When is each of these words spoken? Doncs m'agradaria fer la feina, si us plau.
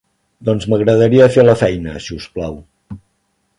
Doncs 0.47 0.63
m'agradaria 0.73 1.27
fer 1.35 1.45
la 1.47 1.55
feina, 1.61 1.95
si 2.07 2.19
us 2.23 2.29
plau. 2.39 2.59